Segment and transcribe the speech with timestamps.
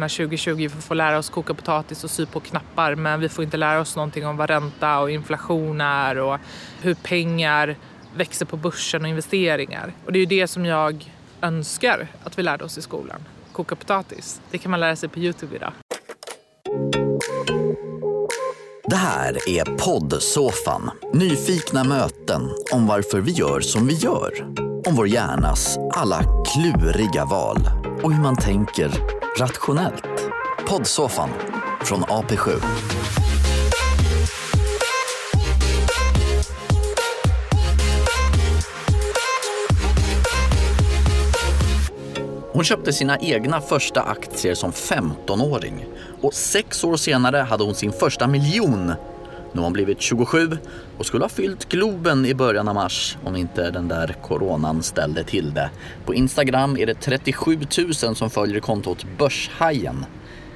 [0.00, 3.44] menar 2020 vi får lära oss koka potatis och sy på knappar men vi får
[3.44, 6.38] inte lära oss någonting om vad ränta och inflation är och
[6.82, 7.76] hur pengar
[8.16, 9.92] växer på börsen och investeringar.
[10.06, 13.20] Och det är ju det som jag önskar att vi lärde oss i skolan.
[13.52, 14.40] Koka potatis.
[14.50, 15.72] Det kan man lära sig på Youtube idag.
[18.84, 20.90] Det här är poddsoffan.
[21.14, 24.32] Nyfikna möten om varför vi gör som vi gör.
[24.86, 27.58] Om vår hjärnas alla kluriga val
[28.02, 30.04] och hur man tänker rationellt.
[30.68, 31.30] Poddsoffan
[31.80, 32.62] från AP7.
[42.52, 45.86] Hon köpte sina egna första aktier som 15-åring
[46.22, 48.92] och sex år senare hade hon sin första miljon.
[49.52, 50.58] Nu har hon blivit 27
[50.98, 55.24] och skulle ha fyllt Globen i början av mars om inte den där coronan ställde
[55.24, 55.70] till det.
[56.04, 60.06] På Instagram är det 37 000 som följer kontot Börshajen.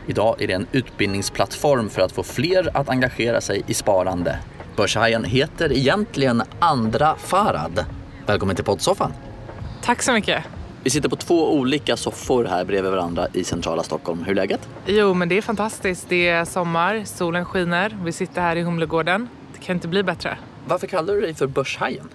[0.06, 4.38] Idag är det en utbildningsplattform för att få fler att engagera sig i sparande.
[4.76, 7.84] Börshajen heter egentligen Andra Farad.
[8.26, 9.12] Välkommen till poddsoffan.
[9.82, 10.44] Tack så mycket.
[10.84, 14.22] Vi sitter på två olika soffor här bredvid varandra i centrala Stockholm.
[14.22, 14.68] Hur är läget?
[14.86, 16.08] Jo, men det är fantastiskt.
[16.08, 17.98] Det är sommar, solen skiner.
[18.04, 19.28] Vi sitter här i Humlegården.
[19.52, 20.38] Det kan inte bli bättre.
[20.66, 22.08] Varför kallar du dig för Börshajen?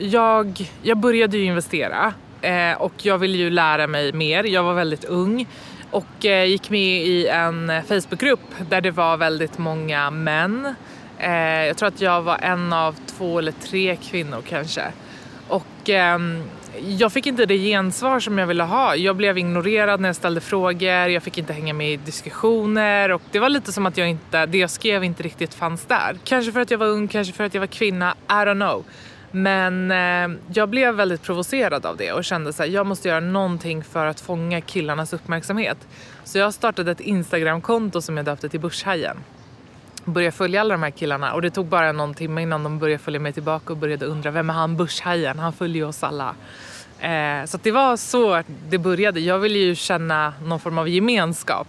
[0.00, 4.44] Jag, jag började ju investera eh, och jag ville ju lära mig mer.
[4.44, 5.46] Jag var väldigt ung
[5.90, 10.74] och eh, gick med i en Facebookgrupp där det var väldigt många män.
[11.18, 14.92] Eh, jag tror att jag var en av två eller tre kvinnor kanske.
[15.50, 16.42] Och ehm,
[16.78, 18.96] jag fick inte det gensvar som jag ville ha.
[18.96, 23.22] Jag blev ignorerad när jag ställde frågor, jag fick inte hänga med i diskussioner och
[23.30, 26.18] det var lite som att jag inte, det jag skrev inte riktigt fanns där.
[26.24, 28.84] Kanske för att jag var ung, kanske för att jag var kvinna, I don't know.
[29.30, 33.84] Men eh, jag blev väldigt provocerad av det och kände att jag måste göra någonting
[33.84, 35.78] för att fånga killarnas uppmärksamhet.
[36.24, 39.16] Så jag startade ett Instagramkonto som jag döpte till Börshajen
[40.04, 43.02] började följa alla de här killarna och det tog bara någon timme innan de började
[43.02, 45.38] följa mig tillbaka och började undra vem är han börshajen?
[45.38, 46.34] Han följer oss alla.
[47.00, 49.20] Eh, så det var så det började.
[49.20, 51.66] Jag ville ju känna någon form av gemenskap.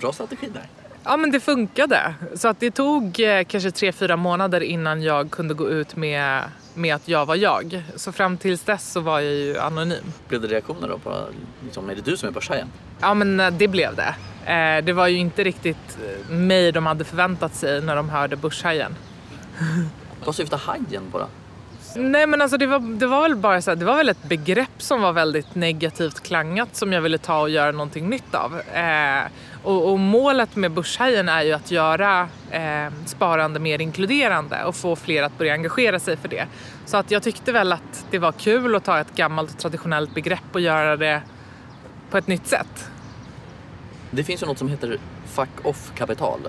[0.00, 0.68] Bra strategi där.
[1.04, 2.14] Ja men det funkade.
[2.34, 6.42] Så att det tog eh, kanske tre, fyra månader innan jag kunde gå ut med,
[6.74, 7.82] med att jag var jag.
[7.96, 10.12] Så fram tills dess så var jag ju anonym.
[10.28, 11.24] Blev det reaktioner då på,
[11.64, 12.68] liksom, är det du som är börshajen?
[13.00, 14.14] Ja men eh, det blev det.
[14.48, 18.36] Eh, det var ju inte riktigt eh, mig de hade förväntat sig när de hörde
[18.36, 18.94] Börshajen.
[20.24, 21.26] Vad syftar hajen på då?
[21.96, 24.22] Nej men alltså det var, det var väl bara så här, det var väl ett
[24.28, 28.60] begrepp som var väldigt negativt klangat som jag ville ta och göra någonting nytt av.
[28.60, 29.22] Eh,
[29.62, 34.96] och, och, målet med Börshajen är ju att göra eh, sparande mer inkluderande och få
[34.96, 36.46] fler att börja engagera sig för det.
[36.86, 40.48] Så att jag tyckte väl att det var kul att ta ett gammalt traditionellt begrepp
[40.52, 41.22] och göra det
[42.10, 42.90] på ett nytt sätt.
[44.10, 46.40] Det finns ju något som heter fuck off-kapital.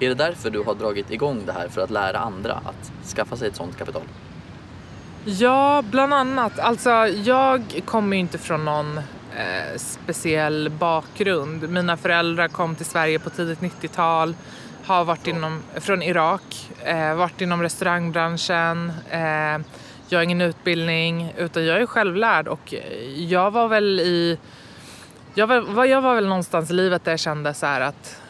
[0.00, 3.36] Är det därför du har dragit igång det här för att lära andra att skaffa
[3.36, 4.02] sig ett sånt kapital?
[5.24, 6.58] Ja, bland annat.
[6.58, 11.70] Alltså, jag kommer ju inte från någon eh, speciell bakgrund.
[11.70, 14.34] Mina föräldrar kom till Sverige på tidigt 90-tal,
[14.84, 18.92] har varit inom, från Irak, eh, varit inom restaurangbranschen.
[19.10, 19.58] Eh,
[20.08, 22.74] jag har ingen utbildning, utan jag är självlärd och
[23.16, 24.38] jag var väl i
[25.38, 28.20] jag var, jag var väl någonstans i livet där jag kände så att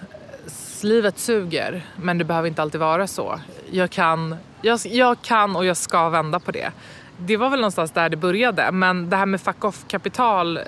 [0.83, 3.41] livet suger, men det behöver inte alltid vara så.
[3.71, 6.73] Jag kan, jag, jag kan och jag ska vända på det.
[7.19, 10.61] Det var väl någonstans där det började, men det här med fuck off-kapital.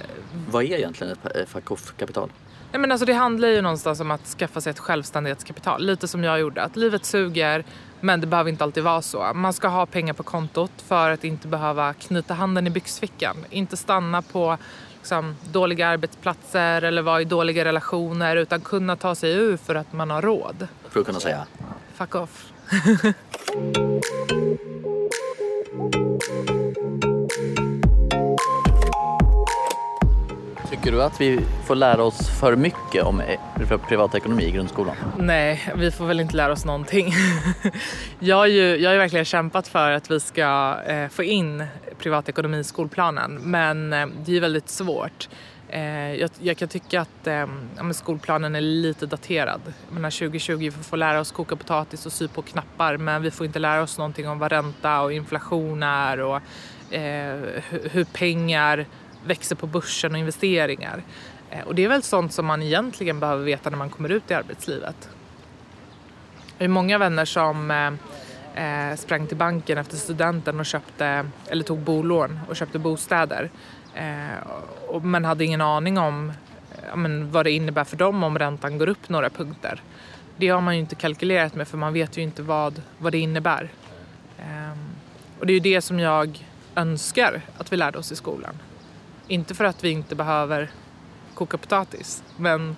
[0.50, 2.30] Vad är egentligen ett eh, fuck off-kapital?
[2.72, 5.86] Nej, men alltså det handlar ju någonstans om att skaffa sig ett självständighetskapital.
[5.86, 6.62] Lite som jag gjorde.
[6.62, 7.64] Att livet suger,
[8.00, 9.32] men det behöver inte alltid vara så.
[9.34, 13.36] Man ska ha pengar på kontot för att inte behöva knyta handen i byxfickan.
[13.50, 14.58] Inte stanna på
[14.98, 19.92] liksom, dåliga arbetsplatser eller vara i dåliga relationer utan kunna ta sig ur för att
[19.92, 20.68] man har råd.
[20.90, 21.46] För att kunna säga?
[21.94, 22.52] Fuck off.
[30.88, 33.38] Tycker du att vi får lära oss för mycket om e-
[33.88, 34.96] privatekonomi i grundskolan?
[35.18, 37.12] Nej, vi får väl inte lära oss någonting.
[38.18, 41.64] jag, har ju, jag har ju verkligen kämpat för att vi ska eh, få in
[41.98, 45.28] privatekonomi i skolplanen men eh, det är väldigt svårt.
[45.68, 47.46] Eh, jag, jag, kan tycka att eh,
[47.92, 49.60] skolplanen är lite daterad.
[49.88, 53.46] Jag menar, 2020 vi lära oss koka potatis och sy på knappar men vi får
[53.46, 56.40] inte lära oss någonting om vad ränta och inflation är och
[56.90, 57.38] eh,
[57.70, 58.86] hur pengar
[59.24, 61.02] växer på börsen och investeringar.
[61.50, 64.30] Eh, och det är väl sånt som man egentligen behöver veta när man kommer ut
[64.30, 65.08] i arbetslivet.
[66.58, 67.92] Jag är många vänner som eh,
[68.64, 73.50] eh, sprang till banken efter studenten och köpte, eller tog bolån och köpte bostäder.
[73.94, 74.46] Eh,
[74.86, 76.34] och, men hade ingen aning om eh,
[76.88, 79.82] ja, men vad det innebär för dem om räntan går upp några punkter.
[80.36, 83.18] Det har man ju inte kalkylerat med för man vet ju inte vad, vad det
[83.18, 83.68] innebär.
[84.38, 84.78] Eh,
[85.38, 88.54] och det är ju det som jag önskar att vi lärde oss i skolan.
[89.28, 90.70] Inte för att vi inte behöver
[91.34, 92.76] koka potatis, men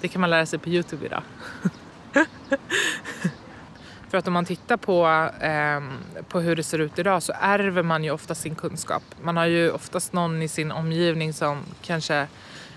[0.00, 1.22] det kan man lära sig på Youtube idag.
[4.10, 5.06] För att om man tittar på,
[5.40, 5.80] eh,
[6.28, 9.02] på hur det ser ut idag så ärver man ju ofta sin kunskap.
[9.22, 12.26] Man har ju oftast någon i sin omgivning som kanske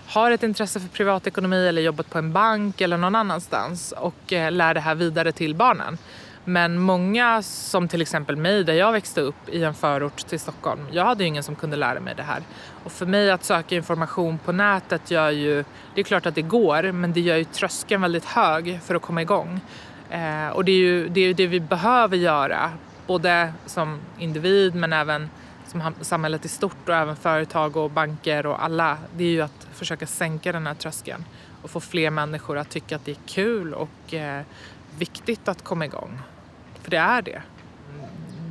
[0.07, 4.51] har ett intresse för privatekonomi eller jobbat på en bank eller någon annanstans och eh,
[4.51, 5.97] lär det här vidare till barnen.
[6.45, 10.87] Men många som till exempel mig där jag växte upp i en förort till Stockholm,
[10.91, 12.41] jag hade ju ingen som kunde lära mig det här.
[12.83, 15.65] Och för mig att söka information på nätet gör ju,
[15.95, 19.01] det är klart att det går, men det gör ju tröskeln väldigt hög för att
[19.01, 19.59] komma igång.
[20.09, 22.71] Eh, och det är ju det, är det vi behöver göra,
[23.07, 25.29] både som individ men även
[25.67, 28.97] som samhället i stort och även företag och banker och alla.
[29.17, 31.25] Det är ju att försöka sänka den här tröskeln
[31.61, 34.41] och få fler människor att tycka att det är kul och eh,
[34.97, 36.19] viktigt att komma igång.
[36.83, 37.41] För det är det.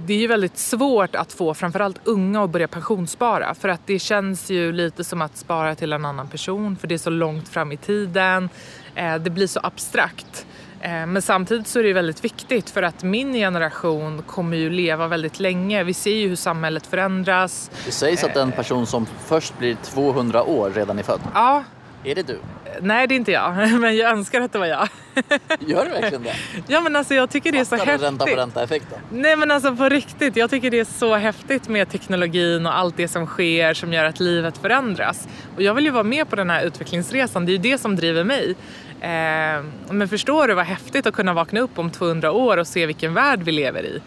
[0.07, 3.99] Det är ju väldigt svårt att få framförallt unga att börja pensionsspara för att det
[3.99, 7.49] känns ju lite som att spara till en annan person för det är så långt
[7.49, 8.49] fram i tiden.
[8.95, 10.47] Eh, det blir så abstrakt.
[10.81, 15.07] Eh, men samtidigt så är det väldigt viktigt för att min generation kommer ju leva
[15.09, 15.85] väldigt länge.
[15.85, 17.71] Vi ser ju hur samhället förändras.
[17.85, 21.21] Det sägs att den person som först blir 200 år redan är född.
[21.35, 21.65] Ja.
[22.05, 22.39] Är det du?
[22.81, 24.89] Nej, det är inte jag, men jag önskar att det var jag.
[25.61, 26.35] Gör du verkligen det?
[26.67, 28.03] Ja, men alltså jag tycker det är så häftigt.
[28.03, 28.99] ränta på ränta-effekten?
[29.11, 30.37] Nej, men alltså på riktigt.
[30.37, 34.05] Jag tycker det är så häftigt med teknologin och allt det som sker som gör
[34.05, 35.29] att livet förändras.
[35.57, 37.47] Och jag vill ju vara med på den här utvecklingsresan.
[37.47, 38.55] Det är ju det som driver mig.
[39.01, 42.87] Eh, men förstår du vad häftigt att kunna vakna upp om 200 år och se
[42.87, 44.03] vilken värld vi lever i?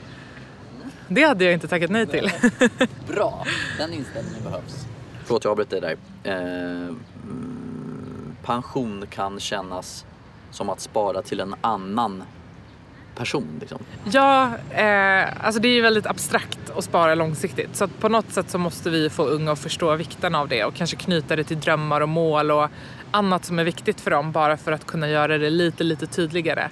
[1.07, 2.31] Det hade jag inte tackat nej till.
[3.07, 3.45] Bra,
[3.77, 4.85] den inställningen behövs.
[5.25, 6.87] Förlåt, jag avbryter dig där.
[6.87, 6.95] Eh,
[8.51, 10.05] pension kan kännas
[10.51, 12.23] som att spara till en annan
[13.15, 13.57] person?
[13.59, 13.79] Liksom?
[14.03, 17.75] Ja, eh, alltså det är ju väldigt abstrakt att spara långsiktigt.
[17.75, 20.73] Så på något sätt så måste vi få unga att förstå vikten av det och
[20.73, 22.67] kanske knyta det till drömmar och mål och
[23.11, 26.69] annat som är viktigt för dem bara för att kunna göra det lite, lite tydligare.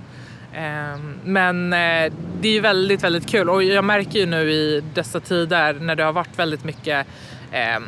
[0.53, 4.83] Eh, men eh, det är ju väldigt, väldigt kul och jag märker ju nu i
[4.93, 7.07] dessa tider när det har varit väldigt mycket
[7.51, 7.79] eh,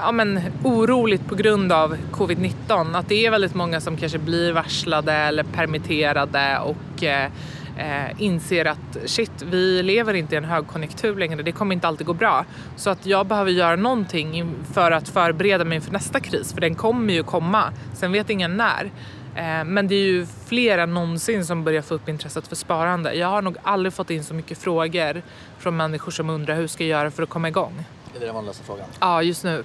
[0.00, 4.52] ja, men, oroligt på grund av covid-19 att det är väldigt många som kanske blir
[4.52, 7.30] varslade eller permitterade och eh,
[7.78, 12.06] eh, inser att shit, vi lever inte i en högkonjunktur längre, det kommer inte alltid
[12.06, 12.44] gå bra.
[12.76, 16.74] Så att jag behöver göra någonting för att förbereda mig för nästa kris, för den
[16.74, 17.72] kommer ju komma.
[17.94, 18.90] Sen vet ingen när.
[19.34, 23.14] Eh, men det är ju fler än någonsin som börjar få upp intresset för sparande.
[23.14, 25.22] Jag har nog aldrig fått in så mycket frågor
[25.58, 27.84] från människor som undrar hur ska jag göra för att komma igång.
[28.16, 28.86] Är det den vanligaste frågan?
[29.00, 29.64] Ja, just nu.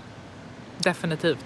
[0.78, 1.46] Definitivt.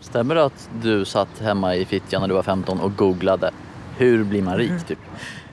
[0.00, 3.50] Stämmer det att du satt hemma i Fittja när du var 15 och googlade
[3.96, 4.86] hur blir man rik?
[4.86, 4.98] Typ?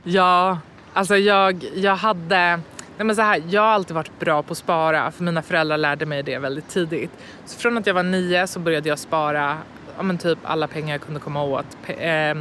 [0.04, 0.58] Ja,
[0.94, 2.60] alltså jag, jag hade...
[2.98, 5.78] Nej men så här, jag har alltid varit bra på att spara för mina föräldrar
[5.78, 7.12] lärde mig det väldigt tidigt.
[7.46, 9.58] Så från att jag var nio så började jag spara
[9.98, 11.66] ja, men typ alla pengar jag kunde komma åt.
[11.86, 12.38] Pe- eh,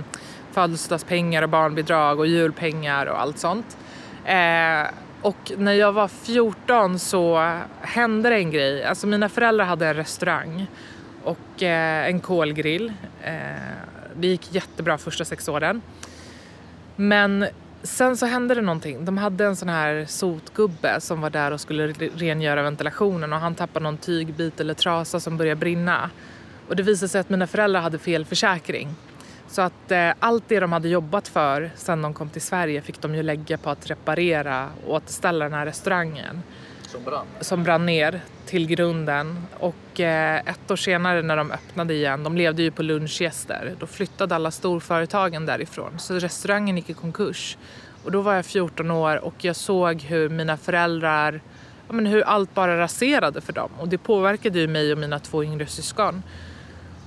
[0.52, 3.76] födelsedagspengar och barnbidrag och julpengar och allt sånt.
[4.24, 4.86] Eh,
[5.22, 8.84] och när jag var 14 så hände det en grej.
[8.84, 10.66] Alltså mina föräldrar hade en restaurang
[11.24, 12.92] och eh, en kolgrill.
[13.22, 13.32] Eh,
[14.16, 15.82] det gick jättebra första sex åren.
[16.96, 17.46] Men
[17.82, 19.04] sen så hände det någonting.
[19.04, 23.54] De hade en sån här sotgubbe som var där och skulle rengöra ventilationen och han
[23.54, 26.10] tappade någon tygbit eller trasa som började brinna.
[26.68, 28.88] Och det visade sig att mina föräldrar hade fel försäkring.
[29.48, 33.00] Så att eh, allt det de hade jobbat för sen de kom till Sverige fick
[33.00, 36.42] de ju lägga på att reparera och återställa den här restaurangen.
[36.82, 37.26] Som brann?
[37.40, 39.46] Som brann ner till grunden.
[39.58, 43.86] Och eh, ett år senare när de öppnade igen, de levde ju på lunchgäster, då
[43.86, 45.98] flyttade alla storföretagen därifrån.
[45.98, 47.56] Så restaurangen gick i konkurs.
[48.04, 51.40] Och då var jag 14 år och jag såg hur mina föräldrar,
[51.88, 53.70] ja, men hur allt bara raserade för dem.
[53.78, 56.22] Och det påverkade ju mig och mina två yngre syskon.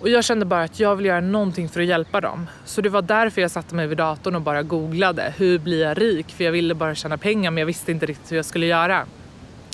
[0.01, 2.49] Och jag kände bara att jag vill göra någonting för att hjälpa dem.
[2.65, 5.33] Så det var därför jag satte mig vid datorn och bara googlade.
[5.37, 6.31] Hur blir jag rik?
[6.31, 9.05] För jag ville bara tjäna pengar men jag visste inte riktigt hur jag skulle göra.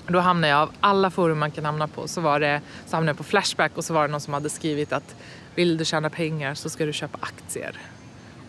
[0.08, 3.10] Då hamnade jag, av alla forum man kan hamna på, så, var det, så hamnade
[3.10, 5.16] jag på Flashback och så var det någon som hade skrivit att
[5.56, 7.78] vill du tjäna pengar så ska du köpa aktier.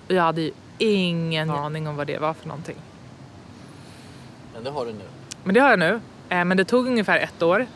[0.09, 2.77] Och jag hade ju ingen aning om vad det var för någonting.
[4.55, 5.05] Men det har du nu?
[5.45, 6.01] Men det har jag nu.
[6.29, 7.67] Eh, men det tog ungefär ett år.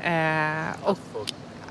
[0.00, 0.98] Eh, och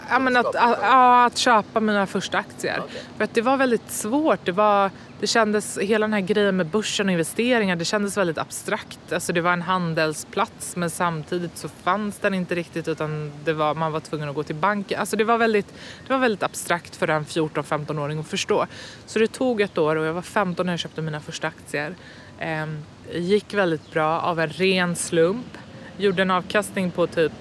[0.10, 2.80] Ja, men att, att, ja, att köpa mina första aktier.
[2.80, 3.02] Okej.
[3.18, 4.40] För att det var väldigt svårt.
[4.46, 8.38] Det, var, det kändes, hela den här grejen med börsen och investeringar, det kändes väldigt
[8.38, 9.14] abstrakt.
[9.14, 13.76] Alltså det var en handelsplats men samtidigt så fanns den inte riktigt utan det var,
[13.76, 15.00] man var tvungen att gå till banken.
[15.00, 15.74] Alltså det var väldigt,
[16.08, 18.66] det var väldigt abstrakt för en 14-15-åring att förstå.
[19.06, 21.96] Så det tog ett år och jag var 15 när jag köpte mina första aktier.
[22.40, 22.78] Ehm,
[23.14, 25.58] gick väldigt bra av en ren slump.
[25.98, 27.32] Gjorde en avkastning på typ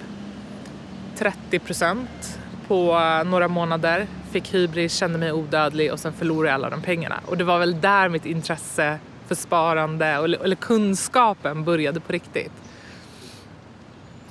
[1.17, 2.38] 30 procent
[2.69, 4.07] på eh, några månader.
[4.31, 7.19] Fick hybris, kände mig odödlig och sen förlorade jag alla de pengarna.
[7.25, 12.51] Och det var väl där mitt intresse för sparande eller kunskapen började på riktigt.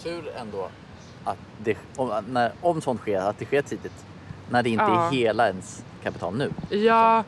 [0.02, 0.68] Tur ändå
[1.24, 4.04] att det, om, när, om sånt sker, att det sker tidigt.
[4.50, 5.06] När det inte Ja.
[5.06, 6.50] är hela ens kapital nu.
[6.76, 7.24] Ja,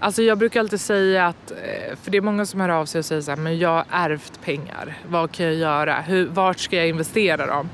[0.00, 2.98] alltså jag brukar alltid säga att, eh, för det är många som hör av sig
[2.98, 4.98] och säger så här, men jag har ärvt pengar.
[5.08, 6.00] Vad kan jag göra?
[6.00, 7.68] Hur, vart ska jag investera dem?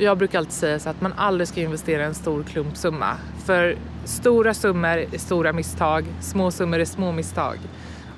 [0.00, 3.16] Jag brukar alltid säga så att man aldrig ska investera en stor klumpsumma.
[3.44, 7.58] För stora summor är stora misstag, små summor är små misstag.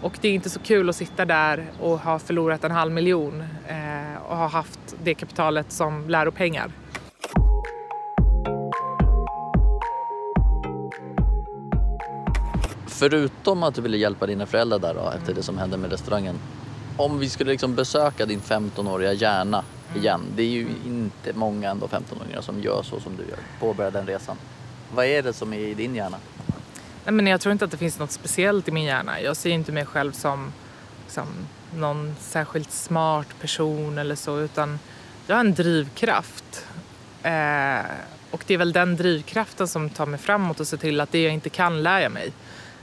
[0.03, 3.45] Och det är inte så kul att sitta där och ha förlorat en halv miljon
[3.69, 6.71] eh, och ha haft det kapitalet som läropengar.
[12.87, 16.39] Förutom att du ville hjälpa dina föräldrar där då, efter det som hände med restaurangen.
[16.97, 19.65] Om vi skulle liksom besöka din 15-åriga hjärna
[19.97, 20.21] igen.
[20.37, 23.39] Det är ju inte många ändå 15-åringar som gör så som du gör.
[23.61, 24.37] Påbörjar den resan.
[24.95, 26.17] Vad är det som är i din hjärna?
[27.05, 29.21] Nej, men jag tror inte att det finns något speciellt i min hjärna.
[29.21, 30.53] Jag ser inte mig själv som
[31.05, 31.27] liksom,
[31.75, 34.79] någon särskilt smart person eller så utan
[35.27, 36.67] jag har en drivkraft.
[37.23, 37.81] Eh,
[38.31, 41.23] och det är väl den drivkraften som tar mig framåt och ser till att det
[41.23, 42.33] jag inte kan lär jag mig.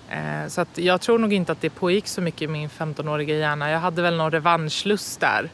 [0.09, 3.37] Eh, så att jag tror nog inte att det pågick så mycket i min 15-åriga
[3.37, 3.71] hjärna.
[3.71, 5.49] Jag hade väl någon revanschlust där.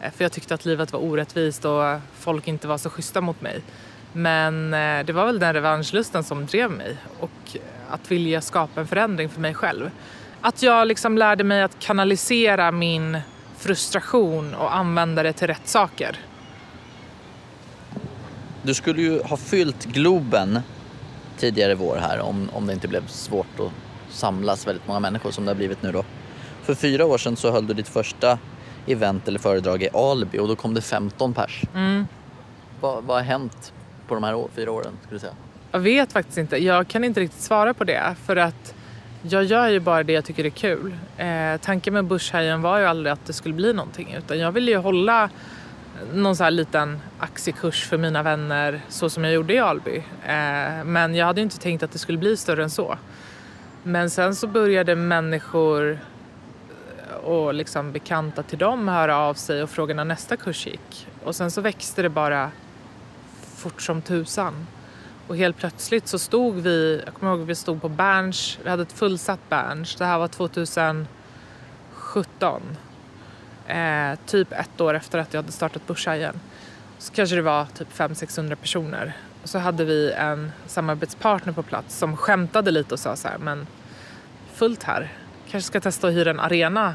[0.00, 1.82] Eh, för jag tyckte att livet var orättvist och
[2.18, 3.62] folk inte var så schyssta mot mig.
[4.12, 7.56] Men eh, det var väl den revanschlusten som drev mig och
[7.90, 9.90] att vilja skapa en förändring för mig själv.
[10.40, 13.18] Att jag liksom lärde mig att kanalisera min
[13.56, 16.16] frustration och använda det till rätt saker.
[18.62, 20.60] Du skulle ju ha fyllt Globen
[21.38, 23.72] tidigare i vår här om, om det inte blev svårt att
[24.10, 26.04] samlas väldigt många människor som det har blivit nu då.
[26.62, 28.38] För fyra år sedan så höll du ditt första
[28.92, 31.62] event eller föredrag i Alby och då kom det 15 pers.
[32.80, 33.72] Vad, vad har hänt
[34.08, 35.32] på de här å- fyra åren skulle du säga?
[35.72, 36.56] Jag vet faktiskt inte.
[36.64, 38.74] Jag kan inte riktigt svara på det för att
[39.22, 40.96] jag gör ju bara det jag tycker är kul.
[41.16, 44.70] Eh, tanken med Börshajen var ju aldrig att det skulle bli någonting utan jag ville
[44.70, 45.30] ju hålla
[46.12, 49.96] någon så här liten aktiekurs för mina vänner så som jag gjorde i Alby.
[50.26, 52.98] Eh, men jag hade ju inte tänkt att det skulle bli större än så.
[53.82, 55.98] Men sen så började människor
[57.22, 61.06] och liksom bekanta till dem höra av sig och fråga när nästa kurs gick.
[61.24, 62.50] Och sen så växte det bara
[63.56, 64.66] fort som tusan.
[65.28, 68.82] Och helt plötsligt så stod vi, jag kommer ihåg vi stod på Berns, vi hade
[68.82, 69.96] ett fullsatt Berns.
[69.96, 71.06] Det här var 2017.
[73.66, 76.40] Eh, typ ett år efter att jag hade startat Börshajen.
[76.98, 79.16] Så kanske det var typ 500-600 personer.
[79.42, 83.38] Och så hade vi en samarbetspartner på plats som skämtade lite och sa så här,
[83.38, 83.66] men
[84.54, 85.12] fullt här,
[85.50, 86.94] kanske ska testa att hyra en arena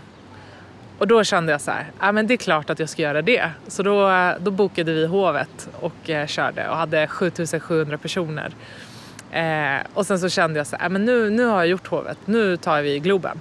[0.98, 3.22] och då kände jag så här, ja men det är klart att jag ska göra
[3.22, 3.50] det.
[3.68, 8.54] Så då, då bokade vi Hovet och eh, körde och hade 7700 personer.
[9.32, 12.18] Eh, och sen så kände jag så här, men nu, nu har jag gjort Hovet,
[12.26, 13.40] nu tar vi Globen.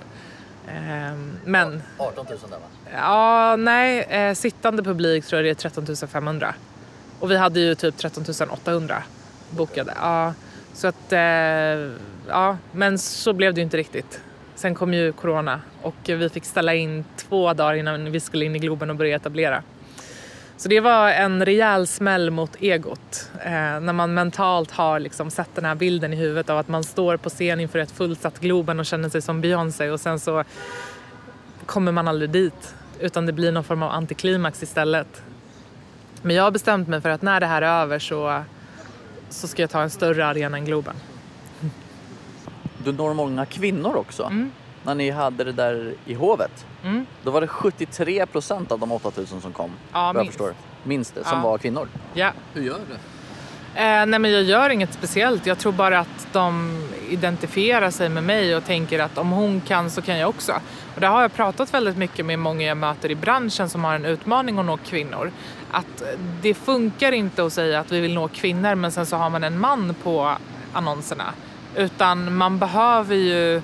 [0.69, 2.65] Eh, men 18 000 där va?
[2.95, 6.55] ja, nej, eh, sittande publik tror jag det är 13 500.
[7.21, 9.03] Och vi hade ju typ 13 800
[9.51, 9.93] bokade.
[10.01, 10.35] Ja,
[10.73, 11.21] så att, eh,
[12.29, 14.21] ja, men så blev det ju inte riktigt.
[14.55, 18.57] Sen kom ju corona och vi fick ställa in två dagar innan vi skulle in
[18.57, 19.63] i Globen och börja etablera.
[20.57, 23.31] Så det var en rejäl smäll mot egot.
[23.45, 26.85] Eh, när man mentalt har liksom sett den här bilden i huvudet av att man
[26.85, 30.45] står på scen inför ett fullsatt Globen och känner sig som Beyoncé och sen så
[31.67, 32.75] kommer man aldrig dit.
[33.01, 35.23] Utan det blir någon form av antiklimax istället.
[36.23, 38.43] Men jag har bestämt mig för att när det här är över så,
[39.29, 40.95] så ska jag ta en större arena än Globen.
[42.85, 44.33] Du når många kvinnor också.
[44.85, 46.67] När ni hade det där i Hovet.
[46.85, 47.07] Mm.
[47.23, 49.71] Då var det 73 procent av de 8000 som kom.
[49.93, 50.27] Ja, minst.
[50.27, 50.55] förstår.
[50.85, 51.49] Minst det, som Ja.
[51.51, 51.89] var kvinnor.
[52.15, 52.31] Ja.
[52.55, 52.95] Hur gör du?
[53.75, 55.47] Eh, nej men jag gör inget speciellt.
[55.47, 56.79] Jag tror bara att de
[57.11, 60.53] identifierar sig med mig och tänker att om hon kan så kan jag också.
[60.95, 63.95] Och där har jag pratat väldigt mycket med många jag möter i branschen som har
[63.95, 65.31] en utmaning att nå kvinnor.
[65.71, 66.03] Att
[66.43, 69.45] det funkar inte att säga att vi vill nå kvinnor men sen så har man
[69.45, 70.33] en man på
[70.73, 71.25] annonserna.
[71.77, 73.63] Utan man behöver ju,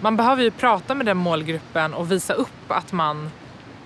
[0.00, 3.30] man behöver ju prata med den målgruppen och visa upp att man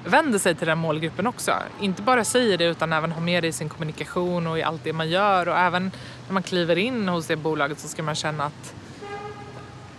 [0.04, 1.52] vänder sig till den målgruppen också.
[1.80, 4.84] Inte bara säger det utan även har med det i sin kommunikation och i allt
[4.84, 5.90] det man gör och även
[6.26, 8.74] när man kliver in hos det bolaget så ska man känna att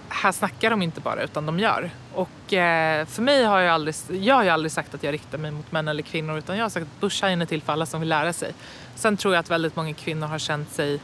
[0.09, 1.89] här snackar de inte bara utan de gör.
[2.13, 5.37] Och eh, för mig har jag aldrig, jag har ju aldrig sagt att jag riktar
[5.37, 7.85] mig mot män eller kvinnor utan jag har sagt att börshajen är till för alla
[7.85, 8.53] som vill lära sig.
[8.95, 10.99] Sen tror jag att väldigt många kvinnor har känt sig,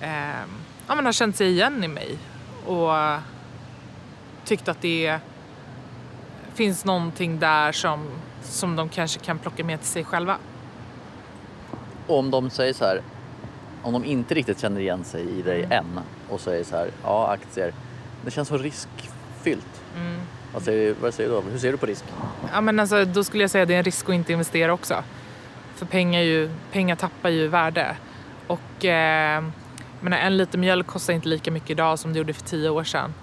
[0.00, 0.46] eh,
[0.86, 2.18] ja, men har känt sig igen i mig
[2.66, 2.92] och
[4.44, 5.18] tyckt att det
[6.54, 8.06] finns någonting där som,
[8.42, 10.36] som de kanske kan plocka med till sig själva.
[12.06, 13.00] Och om de säger så här,
[13.82, 17.28] om de inte riktigt känner igen sig i dig än och säger så här, ja
[17.28, 17.72] aktier,
[18.24, 19.82] det känns så riskfyllt.
[19.96, 20.20] Mm.
[20.54, 21.40] Vad, säger, vad säger du då?
[21.40, 22.04] Hur ser du på risk?
[22.52, 24.72] Ja, men alltså, då skulle jag säga att det är en risk att inte investera
[24.72, 25.04] också.
[25.74, 27.96] För pengar, ju, pengar tappar ju värde.
[28.46, 29.44] Och eh,
[30.00, 32.84] menar, en liter mjölk kostar inte lika mycket idag som det gjorde för tio år
[32.84, 33.14] sedan.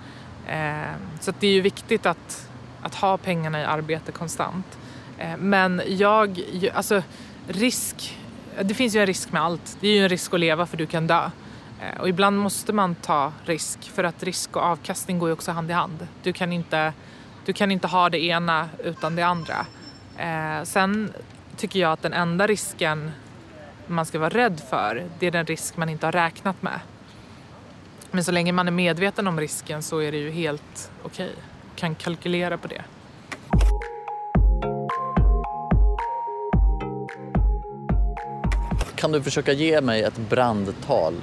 [0.48, 2.50] Eh, så att det är ju viktigt att,
[2.82, 4.78] att ha pengarna i arbete konstant.
[5.18, 6.42] Eh, men jag,
[6.74, 7.04] alltså
[7.48, 8.18] risk,
[8.62, 9.78] det finns ju en risk med allt.
[9.80, 11.30] Det är ju en risk att leva för du kan dö.
[11.82, 15.52] Eh, Och ibland måste man ta risk för att risk och avkastning går ju också
[15.52, 16.08] hand i hand.
[16.24, 16.94] Du kan inte,
[17.46, 19.66] du kan inte ha det ena utan det andra.
[20.18, 21.14] Eh, sen
[21.58, 23.12] tycker jag att den enda risken
[23.94, 26.80] man ska vara rädd för, det är den risk man inte har räknat med.
[28.12, 31.32] Men så länge man är medveten om risken så är det ju helt okej.
[31.76, 32.84] Kan kalkylera på det.
[38.96, 41.14] Kan du försöka ge mig ett brandtal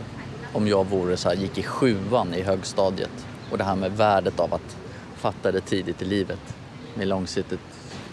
[0.53, 4.41] om jag vore så här, gick i sjuan i högstadiet och det här med värdet
[4.41, 4.77] av att
[5.17, 6.57] fatta det tidigt i livet
[6.95, 7.61] med långsiktigt,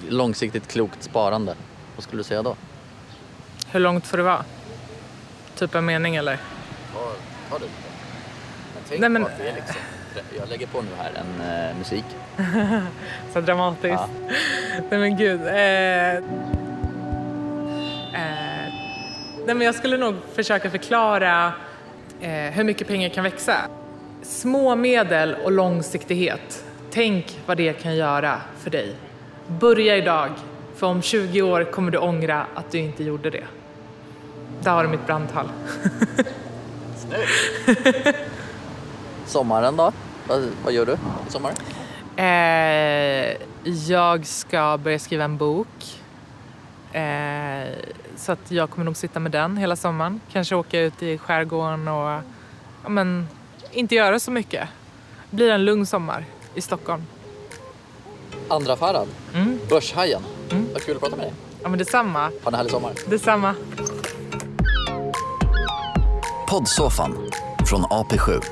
[0.09, 1.55] långsiktigt klokt sparande.
[1.95, 2.55] Vad skulle du säga då?
[3.71, 4.45] Hur långt får det vara?
[5.55, 6.36] Typ en mening eller?
[6.93, 7.00] Ta,
[7.50, 7.74] ta det lite.
[8.89, 9.75] tänk Nej, men- på att det är liksom,
[10.39, 12.05] jag lägger på nu här en eh, musik.
[13.33, 13.93] Så dramatiskt.
[13.93, 14.07] Ja.
[14.89, 15.41] Nej men gud.
[15.47, 16.24] Eh, eh,
[19.45, 21.53] nej men jag skulle nog försöka förklara
[22.21, 23.55] eh, hur mycket pengar kan växa.
[24.21, 26.63] Små medel och långsiktighet.
[26.91, 28.95] Tänk vad det kan göra för dig.
[29.47, 30.29] Börja idag,
[30.77, 33.43] för om 20 år kommer du ångra att du inte gjorde det.
[34.62, 35.50] Där har du mitt brandtal.
[39.25, 39.92] Sommaren då?
[40.27, 41.51] Vad, vad gör du i sommar?
[42.16, 43.37] Eh,
[43.87, 46.01] jag ska börja skriva en bok.
[46.92, 47.68] Eh,
[48.16, 50.22] så att jag kommer nog sitta med den hela sommaren.
[50.31, 52.22] Kanske åka ut i skärgården och
[52.83, 53.27] ja, men,
[53.72, 54.68] inte göra så mycket.
[55.29, 57.03] Det blir en lugn sommar i Stockholm.
[58.48, 59.59] Andra Farad, Mm.
[59.70, 60.22] Börshajen.
[60.51, 60.68] Mm.
[60.74, 61.33] Vad kul att prata med dig.
[61.64, 62.20] Ja men detsamma.
[62.20, 62.92] Ha en härlig sommar.
[63.10, 63.55] Detsamma.
[66.50, 67.18] Poddsoffan
[67.70, 68.44] från AP7.